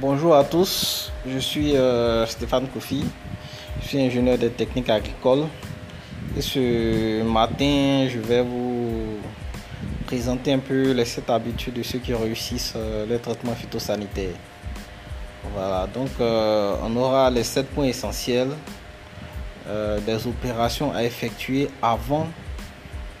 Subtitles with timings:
[0.00, 3.04] Bonjour à tous, je suis euh, Stéphane Kofi,
[3.82, 5.46] je suis ingénieur des techniques agricoles
[6.36, 9.18] et ce matin je vais vous
[10.06, 14.36] présenter un peu les 7 habitudes de ceux qui réussissent euh, les traitements phytosanitaires.
[15.52, 18.50] Voilà, donc euh, on aura les 7 points essentiels
[20.06, 22.28] des opérations à effectuer avant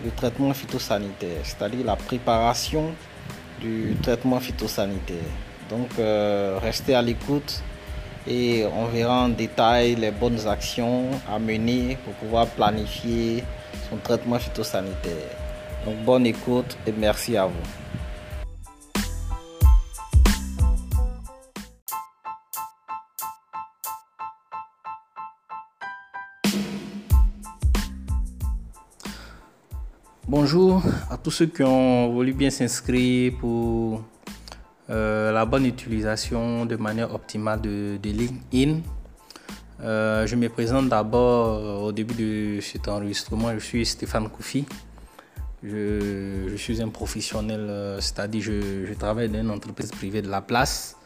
[0.04, 2.92] le traitement phytosanitaire, c'est-à-dire la préparation
[3.60, 5.26] du traitement phytosanitaire.
[5.70, 7.62] Donc euh, restez à l'écoute
[8.26, 13.44] et on verra en détail les bonnes actions à mener pour pouvoir planifier
[13.90, 15.36] son traitement phytosanitaire.
[15.84, 17.52] Donc bonne écoute et merci à vous.
[30.26, 34.02] Bonjour à tous ceux qui ont voulu bien s'inscrire pour
[34.90, 38.80] euh, la bonne utilisation de manière optimale de, LinkedIn.
[39.82, 43.52] Euh, je me présente d'abord euh, au début de cet enregistrement.
[43.52, 44.64] Je suis Stéphane Koufi.
[45.62, 50.96] Je, suis un professionnel, c'est-à-dire je, je, travaille dans une entreprise privée de la place.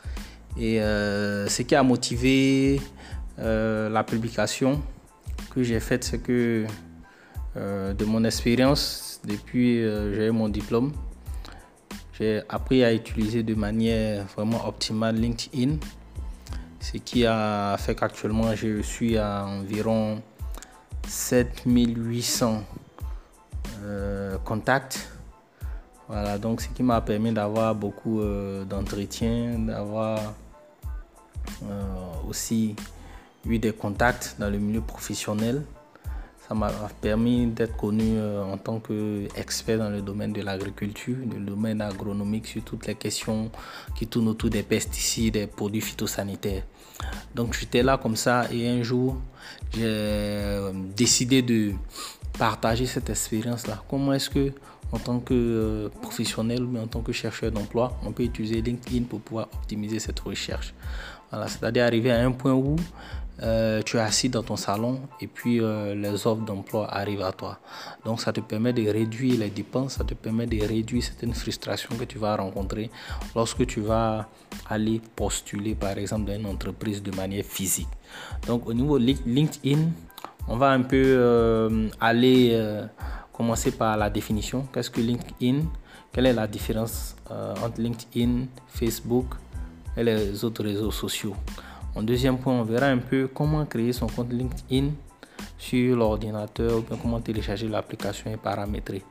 [0.59, 2.79] Et ce qui a motivé
[3.39, 4.81] la publication
[5.51, 6.67] que j'ai faite, c'est que
[7.57, 9.79] de mon expérience, depuis
[10.15, 10.93] j'ai eu mon diplôme,
[12.19, 15.77] j'ai appris à utiliser de manière vraiment optimale LinkedIn,
[16.81, 20.21] ce qui a fait qu'actuellement je suis à environ
[21.09, 22.63] 7800
[23.83, 25.09] euh, contacts.
[26.09, 30.35] Voilà, donc ce qui m'a permis d'avoir beaucoup euh, d'entretiens, d'avoir
[31.65, 31.83] euh,
[32.29, 32.77] aussi
[33.47, 35.63] eu des contacts dans le milieu professionnel
[36.55, 41.81] m'a permis d'être connu euh, en tant qu'expert dans le domaine de l'agriculture, le domaine
[41.81, 43.51] agronomique sur toutes les questions
[43.97, 46.65] qui tournent autour des pesticides, des produits phytosanitaires.
[47.35, 49.17] Donc j'étais là comme ça et un jour
[49.75, 51.73] j'ai euh, décidé de
[52.39, 53.83] partager cette expérience-là.
[53.89, 54.53] Comment est-ce que
[54.93, 59.05] en tant que euh, professionnel ou en tant que chercheur d'emploi, on peut utiliser LinkedIn
[59.05, 60.75] pour pouvoir optimiser cette recherche.
[61.31, 62.77] Voilà, c'est-à-dire arriver à un point où
[63.43, 67.33] euh, tu es assis dans ton salon et puis euh, les offres d'emploi arrivent à
[67.33, 67.59] toi.
[68.05, 71.97] Donc ça te permet de réduire les dépenses, ça te permet de réduire certaines frustrations
[71.97, 72.91] que tu vas rencontrer
[73.35, 74.29] lorsque tu vas
[74.69, 77.89] aller postuler par exemple dans une entreprise de manière physique.
[78.47, 79.89] Donc au niveau LinkedIn,
[80.49, 82.85] on va un peu aller
[83.33, 84.67] commencer par la définition.
[84.73, 85.63] Qu'est-ce que LinkedIn?
[86.13, 89.27] Quelle est la différence entre LinkedIn, Facebook
[89.97, 91.35] et les autres réseaux sociaux?
[91.95, 94.91] En deuxième point, on verra un peu comment créer son compte LinkedIn
[95.59, 99.03] sur l'ordinateur ou comment télécharger l'application et paramétrer.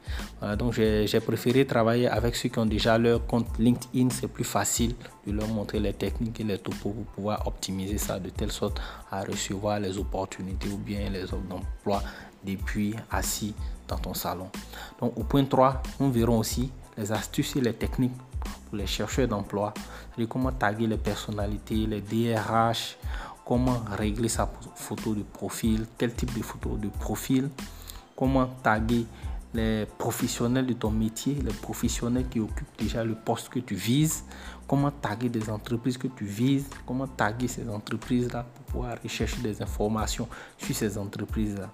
[0.57, 4.09] donc j'ai préféré travailler avec ceux qui ont déjà leur compte LinkedIn.
[4.09, 4.95] C'est plus facile
[5.25, 8.81] de leur montrer les techniques et les topos pour pouvoir optimiser ça de telle sorte
[9.11, 12.03] à recevoir les opportunités ou bien les offres d'emploi
[12.43, 13.53] depuis assis
[13.97, 14.49] ton salon.
[14.99, 18.15] Donc au point 3, on verra aussi les astuces et les techniques
[18.69, 19.73] pour les chercheurs d'emploi,
[20.29, 22.97] comment taguer les personnalités, les DRH,
[23.45, 27.49] comment régler sa photo de profil, quel type de photo de profil,
[28.15, 29.05] comment taguer
[29.53, 34.23] les professionnels de ton métier, les professionnels qui occupent déjà le poste que tu vises,
[34.67, 39.61] comment taguer des entreprises que tu vises, comment taguer ces entreprises-là pour pouvoir rechercher des
[39.61, 40.27] informations
[40.57, 41.69] sur ces entreprises-là.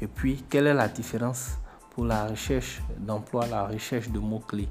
[0.00, 1.58] Et puis, quelle est la différence
[1.90, 4.68] pour la recherche d'emploi, la recherche de mots-clés?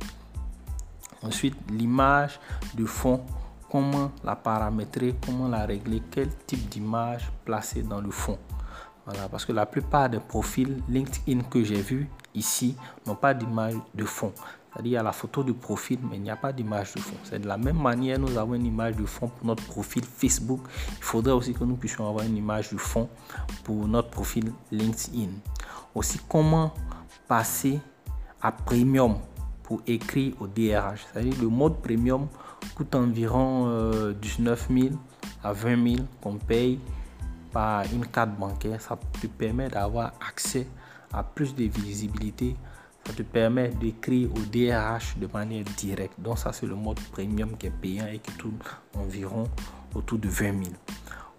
[1.22, 2.40] Ensuite, l'image
[2.76, 3.22] de fond,
[3.70, 8.38] comment la paramétrer, comment la régler, quel type d'image placer dans le fond?
[9.06, 12.76] Voilà, parce que la plupart des profils LinkedIn que j'ai vus ici
[13.06, 14.32] n'ont pas d'image de fond.
[14.74, 17.00] C'est-à-dire, il y a la photo du profil, mais il n'y a pas d'image de
[17.00, 17.16] fond.
[17.24, 20.62] C'est de la même manière, nous avons une image de fond pour notre profil Facebook.
[20.98, 23.10] Il faudrait aussi que nous puissions avoir une image de fond
[23.64, 25.32] pour notre profil LinkedIn.
[25.96, 26.74] Aussi, comment
[27.28, 27.80] passer
[28.42, 29.18] à Premium
[29.68, 31.06] pour écrire au DRH.
[31.12, 32.28] C'est-à-dire le mode premium
[32.76, 34.96] coûte environ 19 euh, 000
[35.44, 36.80] à 20 000 qu'on paye
[37.52, 38.80] par une carte bancaire.
[38.82, 40.68] Ça te permet d'avoir accès
[41.14, 42.56] à plus de visibilité.
[43.06, 46.20] Ça te permet d'écrire au DRH de manière directe.
[46.20, 48.58] Donc ça c'est le mode premium qui est payant et qui tourne
[48.96, 49.46] environ
[49.96, 50.76] autour de 20 000.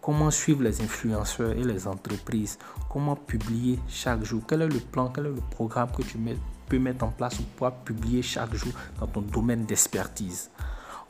[0.01, 2.59] Comment suivre les influenceurs et les entreprises?
[2.89, 4.43] Comment publier chaque jour?
[4.49, 5.09] Quel est le plan?
[5.09, 6.19] Quel est le programme que tu
[6.67, 10.51] peux mettre en place pour pouvoir publier chaque jour dans ton domaine d'expertise?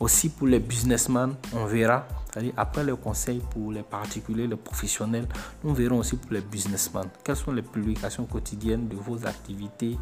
[0.01, 2.07] Aussi pour les businessmen, on verra,
[2.57, 5.27] après le conseil pour les particuliers, les professionnels,
[5.65, 9.99] nous verrons aussi pour les businessmen quelles sont les publications quotidiennes de vos activités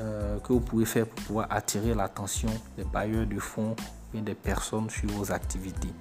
[0.00, 3.76] euh, que vous pouvez faire pour pouvoir attirer l'attention des bailleurs de fonds
[4.14, 5.92] et des personnes sur vos activités?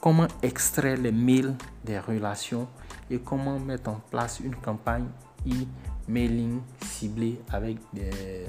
[0.00, 1.54] comment extraire les mails
[1.84, 2.68] des relations
[3.10, 5.06] et comment mettre en place une campagne
[5.46, 8.46] e-mailing ciblée avec euh,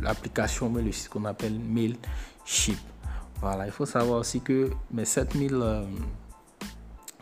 [0.00, 2.78] l'application, mais le site qu'on appelle Mailship.
[3.40, 5.84] Voilà, il faut savoir aussi que mes 7000 euh,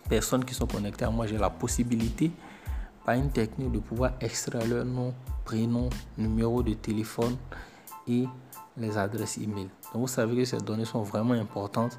[0.09, 2.31] personnes qui sont connectées à moi, j'ai la possibilité,
[3.05, 7.37] par une technique, de pouvoir extraire leur nom, prénom, numéro de téléphone
[8.07, 8.27] et
[8.77, 9.69] les adresses email.
[9.93, 11.99] Donc vous savez que ces données sont vraiment importantes.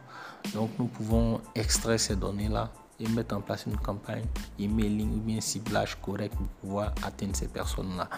[0.54, 4.24] Donc nous pouvons extraire ces données-là et mettre en place une campagne
[4.60, 8.10] emailing ou bien ciblage correct pour pouvoir atteindre ces personnes-là.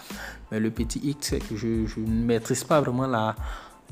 [0.50, 3.34] Mais le petit X, c'est que je, ne maîtrise pas vraiment la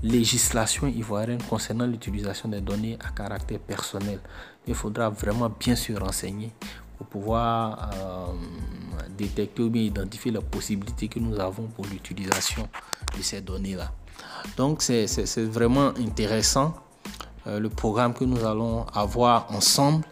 [0.03, 4.21] législation ivoirienne concernant l'utilisation des données à caractère personnel.
[4.67, 6.53] Il faudra vraiment bien se renseigner
[6.99, 8.27] pour pouvoir euh,
[9.17, 12.69] détecter ou bien identifier les possibilités que nous avons pour l'utilisation
[13.17, 13.91] de ces données-là.
[14.57, 16.75] Donc c'est vraiment intéressant
[17.47, 20.05] euh, le programme que nous allons avoir ensemble.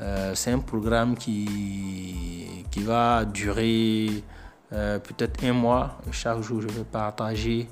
[0.00, 4.22] Euh, c'est un programme qui, va durer
[4.72, 5.98] euh, peut-être un mois.
[6.10, 7.68] Chaque jour, je vais partager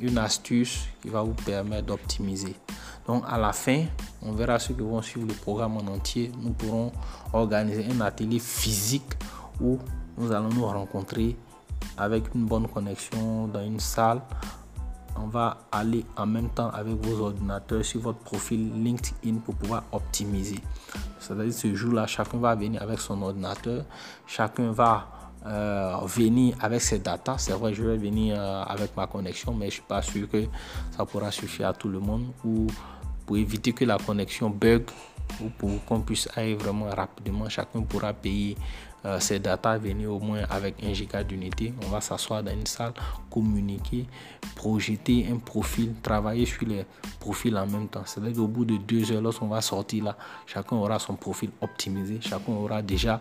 [0.00, 2.56] une astuce qui va vous permettre d'optimiser.
[3.06, 3.84] Donc à la fin,
[4.22, 6.30] on verra ceux qui vont suivre le programme en entier.
[6.40, 6.92] Nous pourrons
[7.32, 9.12] organiser un atelier physique
[9.60, 9.78] où
[10.18, 11.36] nous allons nous rencontrer
[11.96, 14.22] avec une bonne connexion dans une salle.
[15.16, 19.84] On va aller en même temps avec vos ordinateurs sur votre profil LinkedIn pour pouvoir
[19.92, 20.58] optimiser.
[21.18, 23.84] C'est-à-dire ce jour-là, chacun va venir avec son ordinateur,
[24.26, 25.08] chacun va
[25.46, 27.38] euh, venir avec ses datas.
[27.38, 30.44] C'est vrai, je vais venir euh, avec ma connexion, mais je suis pas sûr que
[30.96, 32.66] ça pourra suffire à tout le monde ou
[33.26, 34.84] pour éviter que la connexion bug
[35.40, 38.56] ou pour qu'on puisse aller vraiment rapidement, chacun pourra payer
[39.04, 41.74] euh, ces datas, venir au moins avec un giga d'unité.
[41.84, 42.92] On va s'asseoir dans une salle,
[43.30, 44.06] communiquer,
[44.54, 46.84] projeter un profil, travailler sur les
[47.18, 48.02] profils en même temps.
[48.04, 50.16] C'est-à-dire qu'au bout de deux heures, lorsqu'on va sortir là,
[50.46, 53.20] chacun aura son profil optimisé, chacun aura déjà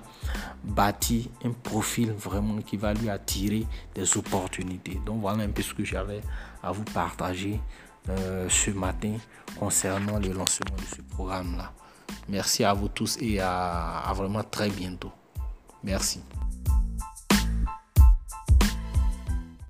[0.63, 5.01] bâti un profil vraiment qui va lui attirer des opportunités.
[5.05, 6.21] Donc voilà un peu ce que j'avais
[6.61, 7.59] à vous partager
[8.09, 9.13] euh, ce matin
[9.59, 11.71] concernant le lancement de ce programme-là.
[12.29, 15.11] Merci à vous tous et à vraiment très bientôt.
[15.83, 16.19] Merci.